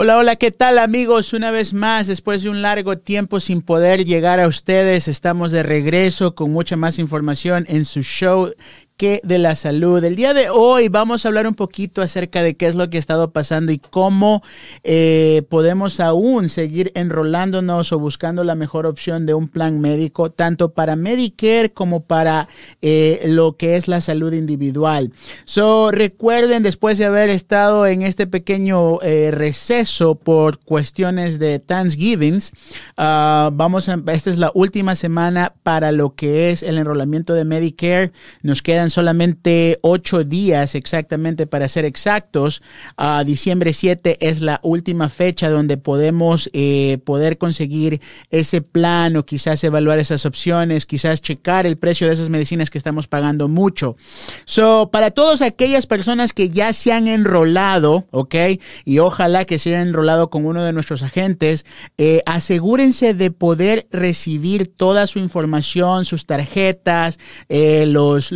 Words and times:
Hola, 0.00 0.16
hola, 0.16 0.36
¿qué 0.36 0.52
tal 0.52 0.78
amigos? 0.78 1.32
Una 1.32 1.50
vez 1.50 1.74
más, 1.74 2.06
después 2.06 2.44
de 2.44 2.50
un 2.50 2.62
largo 2.62 2.98
tiempo 2.98 3.40
sin 3.40 3.62
poder 3.62 4.04
llegar 4.04 4.38
a 4.38 4.46
ustedes, 4.46 5.08
estamos 5.08 5.50
de 5.50 5.64
regreso 5.64 6.36
con 6.36 6.52
mucha 6.52 6.76
más 6.76 7.00
información 7.00 7.66
en 7.68 7.84
su 7.84 8.04
show 8.04 8.52
de 8.98 9.38
la 9.38 9.54
salud. 9.54 10.02
El 10.02 10.16
día 10.16 10.34
de 10.34 10.50
hoy 10.50 10.88
vamos 10.88 11.24
a 11.24 11.28
hablar 11.28 11.46
un 11.46 11.54
poquito 11.54 12.02
acerca 12.02 12.42
de 12.42 12.56
qué 12.56 12.66
es 12.66 12.74
lo 12.74 12.90
que 12.90 12.96
ha 12.96 13.00
estado 13.00 13.30
pasando 13.30 13.70
y 13.70 13.78
cómo 13.78 14.42
eh, 14.82 15.42
podemos 15.48 16.00
aún 16.00 16.48
seguir 16.48 16.90
enrolándonos 16.96 17.92
o 17.92 18.00
buscando 18.00 18.42
la 18.42 18.56
mejor 18.56 18.86
opción 18.86 19.24
de 19.24 19.34
un 19.34 19.46
plan 19.46 19.80
médico, 19.80 20.30
tanto 20.30 20.72
para 20.72 20.96
Medicare 20.96 21.72
como 21.72 22.02
para 22.02 22.48
eh, 22.82 23.20
lo 23.26 23.56
que 23.56 23.76
es 23.76 23.86
la 23.86 24.00
salud 24.00 24.32
individual. 24.32 25.12
So, 25.44 25.92
recuerden, 25.92 26.64
después 26.64 26.98
de 26.98 27.04
haber 27.04 27.30
estado 27.30 27.86
en 27.86 28.02
este 28.02 28.26
pequeño 28.26 29.00
eh, 29.02 29.30
receso 29.30 30.16
por 30.16 30.58
cuestiones 30.58 31.38
de 31.38 31.60
Thanksgiving, 31.60 32.40
uh, 32.98 33.52
vamos 33.52 33.88
a, 33.88 34.02
esta 34.08 34.30
es 34.30 34.38
la 34.38 34.50
última 34.54 34.96
semana 34.96 35.54
para 35.62 35.92
lo 35.92 36.16
que 36.16 36.50
es 36.50 36.64
el 36.64 36.78
enrolamiento 36.78 37.34
de 37.34 37.44
Medicare. 37.44 38.10
Nos 38.42 38.60
quedan 38.60 38.87
solamente 38.90 39.78
ocho 39.82 40.24
días 40.24 40.74
exactamente 40.74 41.46
para 41.46 41.68
ser 41.68 41.84
exactos. 41.84 42.62
a 42.96 43.24
diciembre 43.24 43.72
7 43.72 44.18
es 44.20 44.40
la 44.40 44.60
última 44.62 45.08
fecha 45.08 45.50
donde 45.50 45.76
podemos 45.76 46.50
eh, 46.52 46.98
poder 47.04 47.38
conseguir 47.38 48.00
ese 48.30 48.62
plan 48.62 49.16
o 49.16 49.24
quizás 49.24 49.62
evaluar 49.64 49.98
esas 49.98 50.26
opciones, 50.26 50.86
quizás 50.86 51.22
checar 51.22 51.66
el 51.66 51.76
precio 51.76 52.06
de 52.06 52.14
esas 52.14 52.30
medicinas 52.30 52.70
que 52.70 52.78
estamos 52.78 53.08
pagando 53.08 53.48
mucho. 53.48 53.96
So, 54.44 54.90
para 54.92 55.10
todas 55.10 55.42
aquellas 55.42 55.86
personas 55.86 56.32
que 56.32 56.50
ya 56.50 56.72
se 56.72 56.92
han 56.92 57.08
enrolado, 57.08 58.06
¿ok? 58.10 58.34
Y 58.84 58.98
ojalá 58.98 59.44
que 59.44 59.58
se 59.58 59.70
hayan 59.70 59.88
enrolado 59.88 60.30
con 60.30 60.46
uno 60.46 60.62
de 60.62 60.72
nuestros 60.72 61.02
agentes, 61.02 61.64
eh, 61.96 62.22
asegúrense 62.26 63.14
de 63.14 63.30
poder 63.30 63.86
recibir 63.90 64.74
toda 64.74 65.06
su 65.06 65.18
información, 65.18 66.04
sus 66.04 66.26
tarjetas, 66.26 67.18
eh, 67.48 67.86
los 67.86 68.32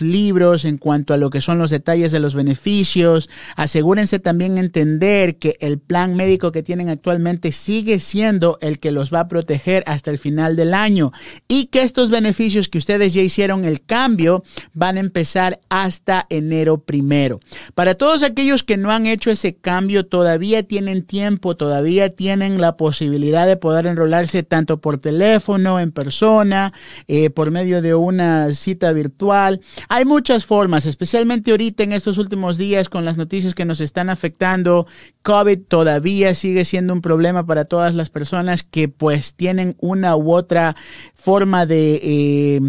libros 0.00 0.64
en 0.64 0.78
cuanto 0.78 1.14
a 1.14 1.16
lo 1.16 1.30
que 1.30 1.40
son 1.40 1.58
los 1.58 1.70
detalles 1.70 2.12
de 2.12 2.20
los 2.20 2.34
beneficios. 2.34 3.28
Asegúrense 3.56 4.18
también 4.18 4.58
entender 4.58 5.36
que 5.36 5.56
el 5.60 5.78
plan 5.78 6.14
médico 6.16 6.52
que 6.52 6.62
tienen 6.62 6.88
actualmente 6.88 7.52
sigue 7.52 7.98
siendo 7.98 8.58
el 8.60 8.78
que 8.78 8.92
los 8.92 9.12
va 9.12 9.20
a 9.20 9.28
proteger 9.28 9.82
hasta 9.86 10.10
el 10.10 10.18
final 10.18 10.56
del 10.56 10.74
año 10.74 11.12
y 11.48 11.66
que 11.66 11.82
estos 11.82 12.10
beneficios 12.10 12.68
que 12.68 12.78
ustedes 12.78 13.14
ya 13.14 13.22
hicieron 13.22 13.64
el 13.64 13.82
cambio 13.82 14.42
van 14.72 14.96
a 14.96 15.00
empezar 15.00 15.60
hasta 15.68 16.26
enero 16.30 16.78
primero. 16.78 17.40
Para 17.74 17.94
todos 17.94 18.22
aquellos 18.22 18.62
que 18.62 18.76
no 18.76 18.90
han 18.90 19.06
hecho 19.06 19.30
ese 19.30 19.54
cambio, 19.54 20.06
todavía 20.06 20.62
tienen 20.62 21.02
tiempo, 21.02 21.56
todavía 21.56 22.10
tienen 22.10 22.60
la 22.60 22.76
posibilidad 22.76 23.46
de 23.46 23.56
poder 23.56 23.86
enrolarse 23.86 24.42
tanto 24.42 24.80
por 24.80 24.98
teléfono, 24.98 25.80
en 25.80 25.92
persona, 25.92 26.72
eh, 27.08 27.30
por 27.30 27.50
medio 27.50 27.82
de 27.82 27.94
una 27.94 28.52
cita 28.52 28.92
virtual 28.92 29.55
hay 29.88 30.04
muchas 30.04 30.44
formas, 30.44 30.86
especialmente 30.86 31.50
ahorita 31.50 31.82
en 31.82 31.92
estos 31.92 32.18
últimos 32.18 32.56
días 32.56 32.88
con 32.88 33.04
las 33.04 33.16
noticias 33.16 33.54
que 33.54 33.64
nos 33.64 33.80
están 33.80 34.10
afectando. 34.10 34.86
COVID 35.22 35.58
todavía 35.68 36.34
sigue 36.34 36.64
siendo 36.64 36.92
un 36.92 37.02
problema 37.02 37.46
para 37.46 37.64
todas 37.64 37.94
las 37.94 38.10
personas 38.10 38.62
que 38.62 38.88
pues 38.88 39.34
tienen 39.34 39.76
una 39.80 40.16
u 40.16 40.32
otra 40.32 40.76
forma 41.14 41.66
de... 41.66 42.00
Eh, 42.02 42.60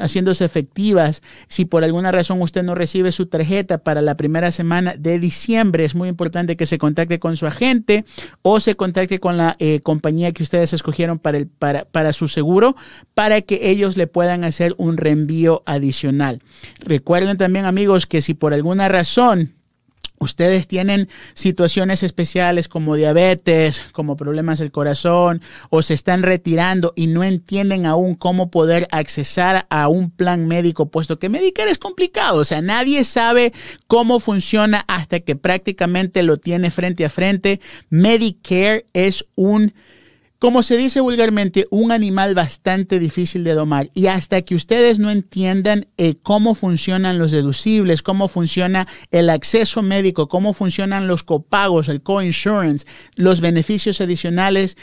haciéndose 0.00 0.44
efectivas. 0.44 1.22
Si 1.48 1.64
por 1.64 1.84
alguna 1.84 2.12
razón 2.12 2.40
usted 2.42 2.62
no 2.62 2.74
recibe 2.74 3.12
su 3.12 3.26
tarjeta 3.26 3.78
para 3.78 4.02
la 4.02 4.16
primera 4.16 4.50
semana 4.50 4.94
de 4.98 5.18
diciembre, 5.18 5.84
es 5.84 5.94
muy 5.94 6.08
importante 6.08 6.56
que 6.56 6.66
se 6.66 6.78
contacte 6.78 7.18
con 7.18 7.36
su 7.36 7.46
agente 7.46 8.04
o 8.42 8.60
se 8.60 8.74
contacte 8.74 9.20
con 9.20 9.36
la 9.36 9.56
eh, 9.58 9.80
compañía 9.80 10.32
que 10.32 10.42
ustedes 10.42 10.72
escogieron 10.72 11.11
para, 11.18 11.84
para 11.84 12.12
su 12.12 12.28
seguro 12.28 12.76
para 13.14 13.42
que 13.42 13.70
ellos 13.70 13.96
le 13.96 14.06
puedan 14.06 14.44
hacer 14.44 14.74
un 14.78 14.96
reenvío 14.96 15.62
adicional. 15.66 16.42
Recuerden 16.80 17.38
también 17.38 17.64
amigos 17.64 18.06
que 18.06 18.22
si 18.22 18.34
por 18.34 18.54
alguna 18.54 18.88
razón 18.88 19.54
ustedes 20.22 20.66
tienen 20.66 21.08
situaciones 21.34 22.02
especiales 22.02 22.68
como 22.68 22.96
diabetes, 22.96 23.82
como 23.92 24.16
problemas 24.16 24.58
del 24.58 24.70
corazón, 24.70 25.42
o 25.70 25.82
se 25.82 25.94
están 25.94 26.22
retirando 26.22 26.92
y 26.96 27.08
no 27.08 27.24
entienden 27.24 27.86
aún 27.86 28.14
cómo 28.14 28.50
poder 28.50 28.88
accesar 28.92 29.66
a 29.68 29.88
un 29.88 30.10
plan 30.10 30.46
médico, 30.46 30.86
puesto 30.86 31.18
que 31.18 31.28
Medicare 31.28 31.70
es 31.70 31.78
complicado, 31.78 32.40
o 32.40 32.44
sea, 32.44 32.62
nadie 32.62 33.04
sabe 33.04 33.52
cómo 33.86 34.20
funciona 34.20 34.84
hasta 34.86 35.20
que 35.20 35.36
prácticamente 35.36 36.22
lo 36.22 36.36
tiene 36.36 36.70
frente 36.70 37.04
a 37.04 37.10
frente. 37.10 37.60
Medicare 37.90 38.86
es 38.92 39.24
un 39.34 39.74
como 40.42 40.64
se 40.64 40.76
dice 40.76 40.98
vulgarmente, 40.98 41.68
un 41.70 41.92
animal 41.92 42.34
bastante 42.34 42.98
difícil 42.98 43.44
de 43.44 43.54
domar. 43.54 43.90
Y 43.94 44.08
hasta 44.08 44.42
que 44.42 44.56
ustedes 44.56 44.98
no 44.98 45.12
entiendan 45.12 45.86
eh, 45.98 46.16
cómo 46.20 46.56
funcionan 46.56 47.20
los 47.20 47.30
deducibles, 47.30 48.02
cómo 48.02 48.26
funciona 48.26 48.88
el 49.12 49.30
acceso 49.30 49.82
médico, 49.82 50.26
cómo 50.26 50.52
funcionan 50.52 51.06
los 51.06 51.22
copagos, 51.22 51.88
el 51.88 52.02
coinsurance, 52.02 52.88
los 53.14 53.40
beneficios 53.40 54.00
adicionales, 54.00 54.76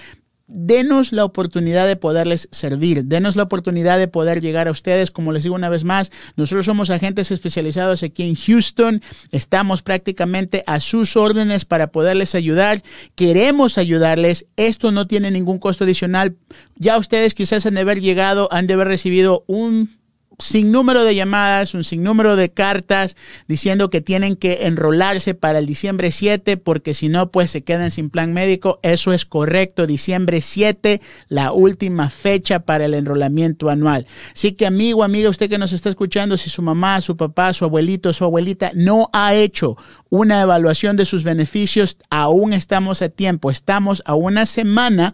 denos 0.49 1.13
la 1.13 1.23
oportunidad 1.23 1.87
de 1.87 1.95
poderles 1.95 2.49
servir, 2.51 3.05
denos 3.05 3.35
la 3.35 3.43
oportunidad 3.43 3.99
de 3.99 4.07
poder 4.07 4.41
llegar 4.41 4.67
a 4.67 4.71
ustedes. 4.71 5.11
Como 5.11 5.31
les 5.31 5.43
digo 5.43 5.55
una 5.55 5.69
vez 5.69 5.83
más, 5.83 6.11
nosotros 6.35 6.65
somos 6.65 6.89
agentes 6.89 7.31
especializados 7.31 8.03
aquí 8.03 8.23
en 8.23 8.35
Houston, 8.35 9.01
estamos 9.31 9.83
prácticamente 9.83 10.63
a 10.65 10.79
sus 10.79 11.15
órdenes 11.15 11.65
para 11.65 11.91
poderles 11.91 12.35
ayudar, 12.35 12.83
queremos 13.15 13.77
ayudarles, 13.77 14.47
esto 14.57 14.91
no 14.91 15.07
tiene 15.07 15.31
ningún 15.31 15.59
costo 15.59 15.83
adicional. 15.83 16.35
Ya 16.75 16.97
ustedes 16.97 17.35
quizás 17.35 17.65
han 17.65 17.75
de 17.75 17.81
haber 17.81 18.01
llegado, 18.01 18.49
han 18.51 18.67
de 18.67 18.73
haber 18.73 18.87
recibido 18.87 19.43
un 19.47 19.98
sin 20.39 20.71
número 20.71 21.03
de 21.03 21.15
llamadas, 21.15 21.73
un 21.73 21.83
sinnúmero 21.83 22.37
de 22.37 22.49
cartas 22.49 23.17
diciendo 23.47 23.89
que 23.89 24.01
tienen 24.01 24.35
que 24.37 24.65
enrolarse 24.67 25.33
para 25.33 25.59
el 25.59 25.65
diciembre 25.65 26.11
7 26.11 26.55
porque 26.57 26.93
si 26.93 27.09
no, 27.09 27.29
pues 27.29 27.51
se 27.51 27.61
quedan 27.61 27.91
sin 27.91 28.09
plan 28.09 28.33
médico. 28.33 28.79
Eso 28.81 29.11
es 29.11 29.25
correcto. 29.25 29.85
Diciembre 29.85 30.39
7, 30.39 31.01
la 31.27 31.51
última 31.51 32.09
fecha 32.09 32.61
para 32.61 32.85
el 32.85 32.93
enrolamiento 32.93 33.69
anual. 33.69 34.07
Así 34.33 34.53
que 34.53 34.65
amigo, 34.65 35.03
amiga, 35.03 35.29
usted 35.29 35.49
que 35.49 35.57
nos 35.57 35.73
está 35.73 35.89
escuchando, 35.89 36.37
si 36.37 36.49
su 36.49 36.61
mamá, 36.61 37.01
su 37.01 37.17
papá, 37.17 37.51
su 37.51 37.65
abuelito, 37.65 38.13
su 38.13 38.23
abuelita 38.23 38.71
no 38.73 39.09
ha 39.11 39.35
hecho 39.35 39.77
una 40.09 40.41
evaluación 40.41 40.95
de 40.95 41.05
sus 41.05 41.23
beneficios, 41.23 41.97
aún 42.09 42.53
estamos 42.53 43.01
a 43.01 43.09
tiempo. 43.09 43.51
Estamos 43.51 44.01
a 44.05 44.15
una 44.15 44.45
semana 44.45 45.13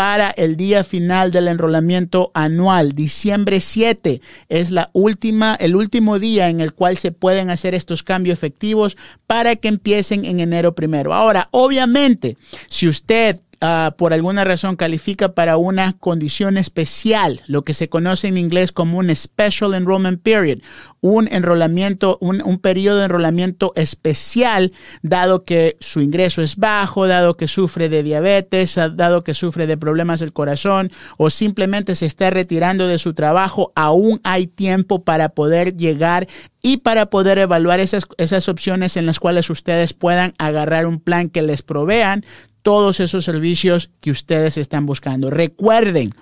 para 0.00 0.30
el 0.30 0.56
día 0.56 0.82
final 0.82 1.30
del 1.30 1.46
enrolamiento 1.46 2.30
anual. 2.32 2.94
Diciembre 2.94 3.60
7 3.60 4.22
es 4.48 4.70
la 4.70 4.88
última, 4.94 5.54
el 5.56 5.76
último 5.76 6.18
día 6.18 6.48
en 6.48 6.62
el 6.62 6.72
cual 6.72 6.96
se 6.96 7.12
pueden 7.12 7.50
hacer 7.50 7.74
estos 7.74 8.02
cambios 8.02 8.32
efectivos 8.32 8.96
para 9.26 9.56
que 9.56 9.68
empiecen 9.68 10.24
en 10.24 10.40
enero 10.40 10.74
primero. 10.74 11.12
Ahora, 11.12 11.48
obviamente, 11.50 12.38
si 12.70 12.88
usted 12.88 13.42
Ah, 13.62 13.94
por 13.98 14.14
alguna 14.14 14.42
razón 14.42 14.76
califica 14.76 15.34
para 15.34 15.58
una 15.58 15.92
condición 15.98 16.56
especial, 16.56 17.42
lo 17.46 17.62
que 17.62 17.74
se 17.74 17.90
conoce 17.90 18.26
en 18.26 18.38
inglés 18.38 18.72
como 18.72 18.96
un 18.96 19.14
Special 19.14 19.74
Enrollment 19.74 20.22
Period, 20.22 20.60
un 21.02 21.28
enrolamiento, 21.30 22.16
un, 22.22 22.40
un 22.42 22.58
periodo 22.58 23.00
de 23.00 23.04
enrolamiento 23.04 23.74
especial, 23.76 24.72
dado 25.02 25.44
que 25.44 25.76
su 25.80 26.00
ingreso 26.00 26.40
es 26.40 26.56
bajo, 26.56 27.06
dado 27.06 27.36
que 27.36 27.48
sufre 27.48 27.90
de 27.90 28.02
diabetes, 28.02 28.78
ah, 28.78 28.88
dado 28.88 29.24
que 29.24 29.34
sufre 29.34 29.66
de 29.66 29.76
problemas 29.76 30.20
del 30.20 30.32
corazón 30.32 30.90
o 31.18 31.28
simplemente 31.28 31.96
se 31.96 32.06
está 32.06 32.30
retirando 32.30 32.86
de 32.86 32.96
su 32.96 33.12
trabajo, 33.12 33.72
aún 33.74 34.22
hay 34.24 34.46
tiempo 34.46 35.04
para 35.04 35.30
poder 35.30 35.76
llegar 35.76 36.28
y 36.62 36.78
para 36.78 37.06
poder 37.06 37.36
evaluar 37.36 37.80
esas, 37.80 38.06
esas 38.16 38.48
opciones 38.48 38.96
en 38.96 39.04
las 39.04 39.20
cuales 39.20 39.50
ustedes 39.50 39.92
puedan 39.92 40.32
agarrar 40.38 40.86
un 40.86 40.98
plan 40.98 41.28
que 41.28 41.42
les 41.42 41.60
provean 41.62 42.24
todos 42.62 43.00
esos 43.00 43.24
servicios 43.24 43.90
que 44.00 44.10
ustedes 44.10 44.56
están 44.56 44.86
buscando. 44.86 45.30
Recuerden 45.30 46.14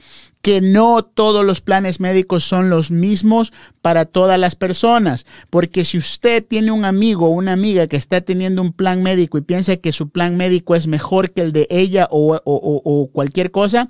que 0.43 0.61
no 0.61 1.03
todos 1.03 1.45
los 1.45 1.61
planes 1.61 2.01
médicos 2.01 2.45
son 2.45 2.71
los 2.71 2.91
mismos 2.91 3.53
para 3.83 4.05
todas 4.05 4.39
las 4.39 4.55
personas, 4.55 5.27
porque 5.51 5.85
si 5.85 5.99
usted 5.99 6.45
tiene 6.47 6.71
un 6.71 6.85
amigo 6.85 7.27
o 7.27 7.31
una 7.31 7.53
amiga 7.53 7.87
que 7.87 7.97
está 7.97 8.21
teniendo 8.21 8.63
un 8.63 8.73
plan 8.73 9.03
médico 9.03 9.39
y 9.39 9.43
piensa 9.43 9.77
que 9.77 9.93
su 9.93 10.11
plan 10.11 10.37
médico 10.37 10.77
es 10.77 10.87
mejor 10.87 11.33
que 11.33 11.41
el 11.41 11.53
de 11.53 11.67
ella 11.71 12.09
o, 12.11 12.41
o 12.45 13.11
cualquier 13.13 13.51
cosa, 13.51 13.89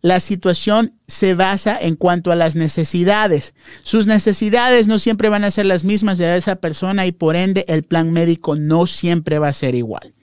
la 0.00 0.20
situación 0.20 0.94
se 1.06 1.34
basa 1.34 1.78
en 1.78 1.96
cuanto 1.96 2.32
a 2.32 2.36
las 2.36 2.56
necesidades. 2.56 3.54
Sus 3.82 4.06
necesidades 4.06 4.88
no 4.88 4.98
siempre 4.98 5.28
van 5.28 5.44
a 5.44 5.50
ser 5.50 5.66
las 5.66 5.84
mismas 5.84 6.18
de 6.18 6.36
esa 6.36 6.56
persona 6.56 7.06
y 7.06 7.12
por 7.12 7.36
ende 7.36 7.64
el 7.68 7.82
plan 7.82 8.12
médico 8.12 8.56
no 8.56 8.86
siempre 8.86 9.38
va 9.38 9.48
a 9.48 9.52
ser 9.52 9.74
igual. 9.74 10.14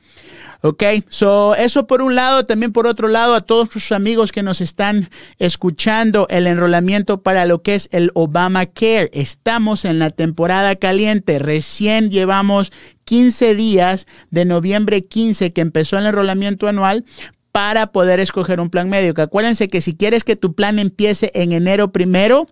Ok, 0.62 0.84
so 1.10 1.56
eso 1.56 1.86
por 1.86 2.02
un 2.02 2.16
lado, 2.16 2.46
también 2.46 2.72
por 2.72 2.88
otro 2.88 3.08
lado, 3.08 3.36
a 3.36 3.42
todos 3.42 3.70
sus 3.70 3.92
amigos 3.92 4.32
que 4.32 4.42
nos 4.42 4.60
están 4.60 5.10
escuchando, 5.38 6.28
el 6.30 6.48
enrolamiento 6.48 7.22
para 7.22 7.46
lo 7.46 7.62
que 7.62 7.76
es 7.76 7.90
el 7.92 8.12
Obamacare. 8.16 9.12
Estamos 9.14 9.86
en 9.86 10.00
la 10.00 10.10
temporada 10.10 10.76
caliente, 10.76 11.38
recién 11.38 12.10
llevamos 12.10 12.72
15 13.04 13.56
días 13.56 14.08
de 14.32 14.46
noviembre 14.46 15.06
15 15.06 15.54
que 15.54 15.62
empezó 15.62 15.98
el 15.98 16.08
enrolamiento 16.08 16.68
anual 16.68 17.06
para 17.52 17.92
poder 17.92 18.20
escoger 18.20 18.60
un 18.60 18.70
plan 18.70 18.90
médico. 18.90 19.22
Acuérdense 19.22 19.68
que 19.68 19.82
si 19.82 19.96
quieres 19.96 20.24
que 20.24 20.36
tu 20.36 20.54
plan 20.54 20.80
empiece 20.80 21.32
en 21.34 21.52
enero 21.52 21.92
primero, 21.92 22.48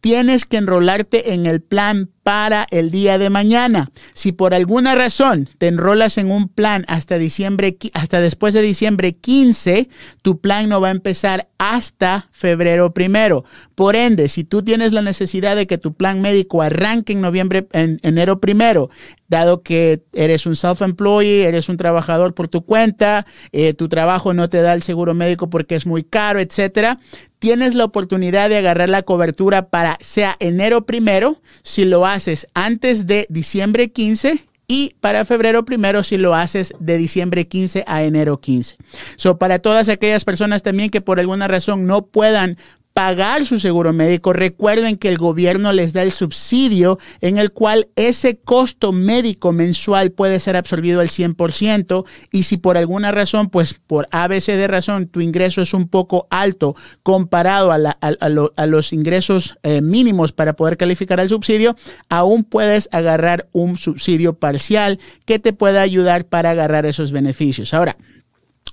tienes 0.00 0.44
que 0.44 0.56
enrolarte 0.56 1.34
en 1.34 1.46
el 1.46 1.60
plan 1.60 2.10
para 2.22 2.66
el 2.70 2.90
día 2.90 3.16
de 3.16 3.30
mañana. 3.30 3.90
Si 4.12 4.32
por 4.32 4.52
alguna 4.52 4.94
razón 4.94 5.48
te 5.56 5.68
enrolas 5.68 6.18
en 6.18 6.30
un 6.30 6.48
plan 6.48 6.84
hasta 6.86 7.16
diciembre, 7.16 7.78
hasta 7.94 8.20
después 8.20 8.52
de 8.52 8.60
diciembre 8.60 9.16
15, 9.16 9.88
tu 10.20 10.38
plan 10.40 10.68
no 10.68 10.80
va 10.80 10.88
a 10.88 10.92
empezar 10.92 11.48
hasta 11.56 12.28
febrero 12.32 12.92
primero. 12.92 13.44
Por 13.74 13.96
ende, 13.96 14.28
si 14.28 14.44
tú 14.44 14.62
tienes 14.62 14.92
la 14.92 15.00
necesidad 15.02 15.56
de 15.56 15.66
que 15.66 15.78
tu 15.78 15.94
plan 15.94 16.20
médico 16.20 16.60
arranque 16.60 17.14
en 17.14 17.22
noviembre, 17.22 17.66
en 17.72 17.98
enero 18.02 18.40
primero, 18.40 18.90
dado 19.28 19.62
que 19.62 20.02
eres 20.12 20.46
un 20.46 20.56
self-employee, 20.56 21.44
eres 21.44 21.68
un 21.68 21.76
trabajador 21.76 22.34
por 22.34 22.48
tu 22.48 22.64
cuenta, 22.64 23.26
eh, 23.52 23.74
tu 23.74 23.88
trabajo 23.88 24.34
no 24.34 24.48
te 24.48 24.60
da 24.60 24.72
el 24.72 24.82
seguro 24.82 25.14
médico 25.14 25.50
porque 25.50 25.76
es 25.76 25.86
muy 25.86 26.02
caro, 26.02 26.40
etcétera, 26.40 26.98
tienes 27.38 27.74
la 27.74 27.84
oportunidad 27.84 28.48
de 28.48 28.56
agarrar 28.56 28.88
la 28.88 29.02
cobertura 29.02 29.68
para 29.68 29.96
sea 30.00 30.36
enero 30.40 30.86
primero, 30.86 31.40
si 31.62 31.84
lo 31.84 32.06
haces 32.06 32.48
antes 32.54 33.06
de 33.06 33.26
diciembre 33.28 33.92
15 33.92 34.48
y 34.70 34.94
para 35.00 35.24
febrero 35.24 35.64
primero 35.64 36.02
si 36.02 36.18
lo 36.18 36.34
haces 36.34 36.74
de 36.78 36.98
diciembre 36.98 37.48
15 37.48 37.84
a 37.86 38.02
enero 38.02 38.38
15. 38.38 38.76
So, 39.16 39.38
para 39.38 39.60
todas 39.60 39.88
aquellas 39.88 40.26
personas 40.26 40.62
también 40.62 40.90
que 40.90 41.00
por 41.00 41.18
alguna 41.18 41.48
razón 41.48 41.86
no 41.86 42.06
puedan 42.06 42.58
pagar 42.98 43.46
su 43.46 43.60
seguro 43.60 43.92
médico, 43.92 44.32
recuerden 44.32 44.96
que 44.96 45.08
el 45.08 45.18
gobierno 45.18 45.72
les 45.72 45.92
da 45.92 46.02
el 46.02 46.10
subsidio 46.10 46.98
en 47.20 47.38
el 47.38 47.52
cual 47.52 47.86
ese 47.94 48.38
costo 48.38 48.90
médico 48.90 49.52
mensual 49.52 50.10
puede 50.10 50.40
ser 50.40 50.56
absorbido 50.56 51.00
al 51.00 51.06
100% 51.06 52.04
y 52.32 52.42
si 52.42 52.56
por 52.56 52.76
alguna 52.76 53.12
razón, 53.12 53.50
pues 53.50 53.74
por 53.74 54.08
ABC 54.10 54.46
de 54.46 54.66
razón, 54.66 55.06
tu 55.06 55.20
ingreso 55.20 55.62
es 55.62 55.74
un 55.74 55.86
poco 55.86 56.26
alto 56.28 56.74
comparado 57.04 57.70
a, 57.70 58.66
los 58.66 58.92
ingresos 58.92 59.54
eh, 59.62 59.80
mínimos 59.80 60.32
para 60.32 60.54
poder 60.54 60.76
calificar 60.76 61.20
al 61.20 61.28
subsidio, 61.28 61.76
aún 62.08 62.42
puedes 62.42 62.88
agarrar 62.90 63.46
un 63.52 63.78
subsidio 63.78 64.40
parcial 64.40 64.98
que 65.24 65.38
te 65.38 65.52
pueda 65.52 65.82
ayudar 65.82 66.24
para 66.24 66.50
agarrar 66.50 66.84
esos 66.84 67.12
beneficios. 67.12 67.74
Ahora, 67.74 67.96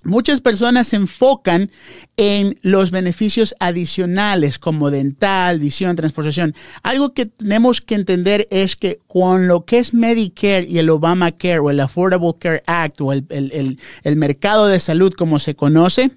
Muchas 0.05 0.39
personas 0.39 0.87
se 0.87 0.97
enfocan 0.97 1.71
en 2.15 2.59
los 2.61 2.91
beneficios 2.91 3.55
adicionales 3.59 4.59
como 4.59 4.91
dental, 4.91 5.59
visión, 5.59 5.95
transportación. 5.95 6.53
Algo 6.83 7.13
que 7.13 7.25
tenemos 7.25 7.81
que 7.81 7.95
entender 7.95 8.47
es 8.51 8.75
que 8.75 8.99
con 9.07 9.47
lo 9.47 9.65
que 9.65 9.79
es 9.79 9.95
Medicare 9.95 10.67
y 10.67 10.77
el 10.77 10.91
Obamacare 10.91 11.59
o 11.59 11.71
el 11.71 11.79
Affordable 11.79 12.35
Care 12.39 12.61
Act 12.67 13.01
o 13.01 13.13
el, 13.13 13.25
el 13.29 14.15
mercado 14.15 14.67
de 14.67 14.79
salud 14.79 15.11
como 15.11 15.39
se 15.39 15.55
conoce, 15.55 16.11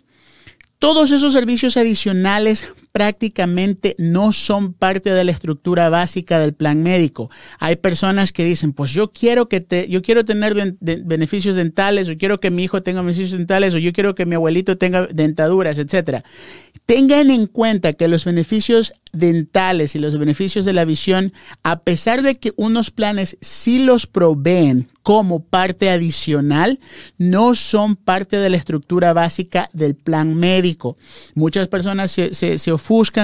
todos 0.79 1.11
esos 1.11 1.33
servicios 1.33 1.77
adicionales 1.77 2.67
prácticamente 2.99 3.95
no 3.97 4.33
son 4.33 4.73
parte 4.73 5.11
de 5.11 5.23
la 5.23 5.31
estructura 5.31 5.89
básica 5.89 6.41
del 6.41 6.53
plan 6.53 6.83
médico. 6.83 7.31
Hay 7.61 7.77
personas 7.77 8.33
que 8.33 8.45
dicen, 8.45 8.73
pues 8.73 8.91
yo 8.91 9.13
quiero 9.13 9.49
que 9.49 9.87
yo 9.89 10.03
quiero 10.03 10.25
tener 10.25 10.77
beneficios 10.81 11.55
dentales, 11.55 12.09
o 12.09 12.17
quiero 12.19 12.41
que 12.41 12.51
mi 12.51 12.65
hijo 12.65 12.83
tenga 12.83 13.01
beneficios 13.03 13.39
dentales, 13.39 13.73
o 13.75 13.79
yo 13.79 13.93
quiero 13.93 14.17
que 14.17 14.27
mi 14.27 14.35
abuelito 14.35 14.79
tenga 14.79 15.07
dentaduras, 15.07 15.79
etcétera. 15.79 16.25
Tengan 16.87 17.31
en 17.31 17.47
cuenta 17.47 17.93
que 17.93 18.09
los 18.09 18.25
beneficios 18.25 18.93
dentales 19.13 19.95
y 19.95 19.99
los 19.99 20.19
beneficios 20.19 20.65
de 20.65 20.73
la 20.73 20.85
visión, 20.85 21.33
a 21.63 21.81
pesar 21.81 22.23
de 22.23 22.39
que 22.39 22.53
unos 22.57 22.91
planes 22.91 23.37
sí 23.41 23.85
los 23.85 24.07
proveen 24.07 24.89
como 25.03 25.41
parte 25.41 25.89
adicional, 25.91 26.81
no 27.17 27.55
son 27.55 27.97
parte 27.97 28.37
de 28.37 28.51
la 28.51 28.59
estructura 28.59 29.15
básica 29.15 29.71
del 29.73 29.95
plan 29.95 30.35
médico. 30.35 30.99
Muchas 31.35 31.69
personas 31.69 32.11
se, 32.11 32.35
se, 32.35 32.71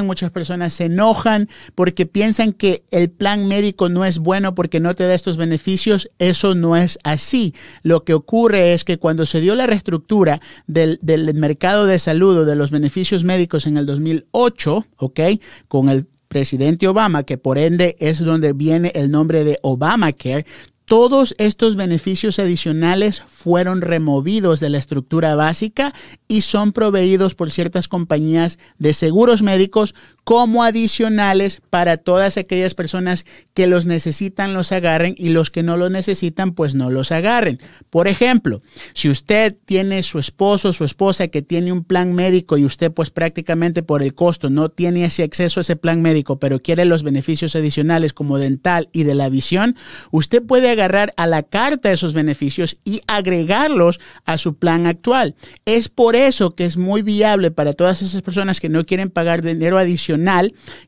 muchas 0.04 0.30
personas 0.30 0.72
se 0.72 0.86
enojan 0.86 1.48
porque 1.74 2.06
piensan 2.06 2.52
que 2.52 2.84
el 2.90 3.10
plan 3.10 3.46
médico 3.46 3.88
no 3.88 4.04
es 4.04 4.18
bueno 4.18 4.54
porque 4.54 4.80
no 4.80 4.94
te 4.94 5.04
da 5.04 5.14
estos 5.14 5.36
beneficios. 5.36 6.10
Eso 6.18 6.54
no 6.54 6.76
es 6.76 6.98
así. 7.04 7.54
Lo 7.82 8.04
que 8.04 8.14
ocurre 8.14 8.74
es 8.74 8.84
que 8.84 8.98
cuando 8.98 9.26
se 9.26 9.40
dio 9.40 9.54
la 9.54 9.66
reestructura 9.66 10.40
del, 10.66 10.98
del 11.02 11.34
mercado 11.34 11.86
de 11.86 11.98
salud 11.98 12.38
o 12.38 12.44
de 12.44 12.56
los 12.56 12.70
beneficios 12.70 13.24
médicos 13.24 13.66
en 13.66 13.76
el 13.76 13.86
2008, 13.86 14.86
¿ok? 14.96 15.20
con 15.68 15.88
el 15.88 16.06
presidente 16.28 16.88
Obama, 16.88 17.22
que 17.22 17.38
por 17.38 17.58
ende 17.58 17.96
es 18.00 18.18
donde 18.18 18.52
viene 18.52 18.90
el 18.96 19.10
nombre 19.10 19.44
de 19.44 19.58
Obamacare, 19.62 20.46
todos 20.86 21.34
estos 21.38 21.76
beneficios 21.76 22.38
adicionales 22.38 23.22
fueron 23.26 23.80
removidos 23.80 24.60
de 24.60 24.68
la 24.68 24.78
estructura 24.78 25.34
básica 25.34 25.94
y 26.28 26.42
son 26.42 26.72
proveídos 26.72 27.34
por 27.34 27.50
ciertas 27.50 27.88
compañías 27.88 28.58
de 28.78 28.92
seguros 28.92 29.42
médicos 29.42 29.94
como 30.24 30.64
adicionales 30.64 31.60
para 31.68 31.98
todas 31.98 32.38
aquellas 32.38 32.74
personas 32.74 33.26
que 33.52 33.66
los 33.66 33.84
necesitan 33.84 34.54
los 34.54 34.72
agarren 34.72 35.14
y 35.18 35.28
los 35.28 35.50
que 35.50 35.62
no 35.62 35.76
los 35.76 35.90
necesitan 35.90 36.52
pues 36.52 36.74
no 36.74 36.90
los 36.90 37.12
agarren. 37.12 37.60
Por 37.90 38.08
ejemplo, 38.08 38.62
si 38.94 39.10
usted 39.10 39.54
tiene 39.66 40.02
su 40.02 40.18
esposo 40.18 40.70
o 40.70 40.72
su 40.72 40.84
esposa 40.84 41.28
que 41.28 41.42
tiene 41.42 41.72
un 41.72 41.84
plan 41.84 42.14
médico 42.14 42.56
y 42.56 42.64
usted 42.64 42.90
pues 42.90 43.10
prácticamente 43.10 43.82
por 43.82 44.02
el 44.02 44.14
costo 44.14 44.48
no 44.48 44.70
tiene 44.70 45.04
ese 45.04 45.22
acceso 45.22 45.60
a 45.60 45.62
ese 45.62 45.76
plan 45.76 46.00
médico 46.00 46.38
pero 46.38 46.60
quiere 46.60 46.86
los 46.86 47.02
beneficios 47.02 47.54
adicionales 47.54 48.14
como 48.14 48.38
dental 48.38 48.88
y 48.92 49.04
de 49.04 49.14
la 49.14 49.28
visión, 49.28 49.76
usted 50.10 50.42
puede 50.42 50.70
agarrar 50.70 51.12
a 51.18 51.26
la 51.26 51.42
carta 51.42 51.92
esos 51.92 52.14
beneficios 52.14 52.78
y 52.84 53.02
agregarlos 53.06 54.00
a 54.24 54.38
su 54.38 54.56
plan 54.56 54.86
actual. 54.86 55.34
Es 55.66 55.90
por 55.90 56.16
eso 56.16 56.54
que 56.54 56.64
es 56.64 56.78
muy 56.78 57.02
viable 57.02 57.50
para 57.50 57.74
todas 57.74 58.00
esas 58.00 58.22
personas 58.22 58.58
que 58.58 58.70
no 58.70 58.86
quieren 58.86 59.10
pagar 59.10 59.42
dinero 59.42 59.76
adicional 59.76 60.13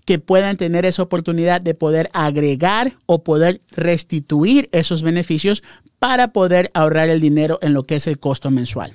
que 0.05 0.19
puedan 0.19 0.57
tener 0.57 0.87
esa 0.87 1.03
oportunidad 1.03 1.61
de 1.61 1.75
poder 1.75 2.11
agregar 2.13 2.97
o 3.07 3.23
poder 3.23 3.61
restituir 3.71 4.69
esos 4.73 5.03
beneficios 5.03 5.63
para 5.99 6.33
poder 6.33 6.71
ahorrar 6.75 7.09
el 7.09 7.21
dinero 7.21 7.59
en 7.63 7.75
lo 7.75 7.85
que 7.85 7.97
es 7.97 8.07
el 8.07 8.19
costo 8.19 8.51
mensual. 8.51 8.95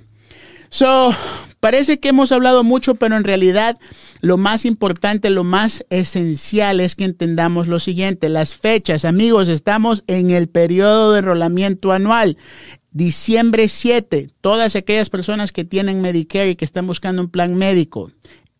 So, 0.73 1.13
parece 1.59 1.99
que 1.99 2.09
hemos 2.09 2.31
hablado 2.31 2.63
mucho, 2.63 2.95
pero 2.95 3.17
en 3.17 3.25
realidad 3.25 3.77
lo 4.21 4.37
más 4.37 4.63
importante, 4.63 5.29
lo 5.29 5.43
más 5.43 5.83
esencial 5.89 6.79
es 6.79 6.95
que 6.95 7.03
entendamos 7.03 7.67
lo 7.67 7.79
siguiente, 7.79 8.29
las 8.29 8.55
fechas, 8.55 9.03
amigos, 9.03 9.49
estamos 9.49 10.05
en 10.07 10.31
el 10.31 10.47
periodo 10.47 11.11
de 11.11 11.19
enrolamiento 11.19 11.91
anual. 11.91 12.37
Diciembre 12.93 13.67
7, 13.67 14.29
todas 14.39 14.75
aquellas 14.77 15.09
personas 15.09 15.51
que 15.51 15.65
tienen 15.65 16.01
Medicare 16.01 16.51
y 16.51 16.55
que 16.55 16.65
están 16.65 16.87
buscando 16.87 17.21
un 17.21 17.29
plan 17.29 17.55
médico, 17.55 18.11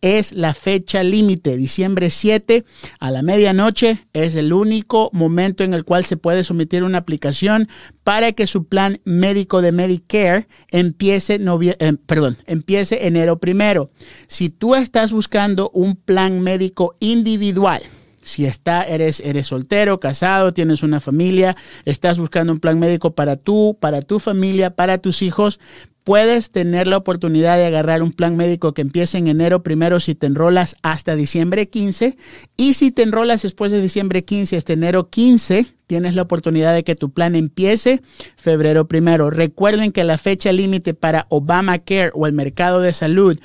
es 0.02 0.32
la 0.32 0.52
fecha 0.52 1.02
límite. 1.02 1.56
Diciembre 1.56 2.10
7 2.10 2.64
a 3.00 3.10
la 3.10 3.22
medianoche 3.22 4.06
es 4.12 4.34
el 4.34 4.52
único 4.52 5.08
momento 5.12 5.64
en 5.64 5.72
el 5.72 5.84
cual 5.84 6.04
se 6.04 6.18
puede 6.18 6.44
someter 6.44 6.82
una 6.82 6.98
aplicación 6.98 7.68
para 8.04 8.32
que 8.32 8.46
su 8.46 8.66
plan 8.66 9.00
médico 9.04 9.62
de 9.62 9.72
Medicare 9.72 10.48
empiece, 10.68 11.40
eh, 11.40 11.92
perdón, 12.04 12.36
empiece 12.46 13.06
enero 13.06 13.38
primero. 13.38 13.90
Si 14.26 14.50
tú 14.50 14.74
estás 14.74 15.12
buscando 15.12 15.70
un 15.70 15.96
plan 15.96 16.40
médico 16.40 16.96
individual, 16.98 17.82
si 18.22 18.46
está, 18.46 18.84
eres, 18.84 19.20
eres 19.20 19.48
soltero, 19.48 20.00
casado, 20.00 20.54
tienes 20.54 20.82
una 20.82 21.00
familia, 21.00 21.56
estás 21.84 22.18
buscando 22.18 22.52
un 22.52 22.60
plan 22.60 22.78
médico 22.78 23.14
para 23.14 23.36
tú, 23.36 23.76
para 23.80 24.00
tu 24.00 24.20
familia, 24.20 24.74
para 24.74 24.98
tus 24.98 25.22
hijos, 25.22 25.58
puedes 26.04 26.50
tener 26.50 26.86
la 26.86 26.96
oportunidad 26.96 27.56
de 27.56 27.66
agarrar 27.66 28.02
un 28.02 28.12
plan 28.12 28.36
médico 28.36 28.74
que 28.74 28.82
empiece 28.82 29.18
en 29.18 29.28
enero 29.28 29.62
primero 29.62 30.00
si 30.00 30.14
te 30.14 30.26
enrolas 30.26 30.76
hasta 30.82 31.16
diciembre 31.16 31.68
15 31.68 32.16
y 32.56 32.74
si 32.74 32.90
te 32.90 33.02
enrolas 33.02 33.42
después 33.42 33.72
de 33.72 33.80
diciembre 33.80 34.24
15 34.24 34.56
hasta 34.56 34.72
enero 34.72 35.10
15 35.10 35.66
tienes 35.86 36.14
la 36.14 36.22
oportunidad 36.22 36.74
de 36.74 36.84
que 36.84 36.96
tu 36.96 37.10
plan 37.10 37.34
empiece 37.34 38.00
febrero 38.36 38.88
primero. 38.88 39.30
Recuerden 39.30 39.92
que 39.92 40.04
la 40.04 40.18
fecha 40.18 40.50
límite 40.50 40.94
para 40.94 41.26
Obamacare 41.28 42.10
o 42.14 42.26
el 42.26 42.32
mercado 42.32 42.80
de 42.80 42.92
salud 42.92 43.38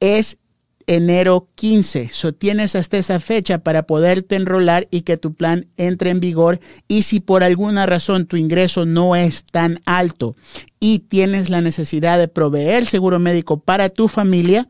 es 0.00 0.38
enero 0.86 1.48
15. 1.54 2.10
So 2.12 2.34
tienes 2.34 2.76
hasta 2.76 2.98
esa 2.98 3.20
fecha 3.20 3.58
para 3.58 3.84
poderte 3.84 4.36
enrolar 4.36 4.88
y 4.90 5.02
que 5.02 5.16
tu 5.16 5.34
plan 5.34 5.66
entre 5.76 6.10
en 6.10 6.20
vigor. 6.20 6.60
Y 6.88 7.02
si 7.02 7.20
por 7.20 7.44
alguna 7.44 7.86
razón 7.86 8.26
tu 8.26 8.36
ingreso 8.36 8.86
no 8.86 9.16
es 9.16 9.44
tan 9.44 9.80
alto 9.86 10.36
y 10.80 11.00
tienes 11.00 11.50
la 11.50 11.60
necesidad 11.60 12.18
de 12.18 12.28
proveer 12.28 12.86
seguro 12.86 13.18
médico 13.18 13.60
para 13.60 13.88
tu 13.88 14.08
familia, 14.08 14.68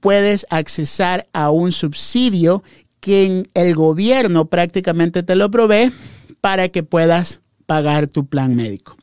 puedes 0.00 0.46
accesar 0.50 1.28
a 1.32 1.50
un 1.50 1.72
subsidio 1.72 2.62
que 3.00 3.44
el 3.54 3.74
gobierno 3.74 4.46
prácticamente 4.46 5.22
te 5.22 5.34
lo 5.34 5.50
provee 5.50 5.92
para 6.40 6.68
que 6.68 6.82
puedas 6.82 7.40
pagar 7.66 8.06
tu 8.08 8.26
plan 8.26 8.54
médico. 8.54 8.96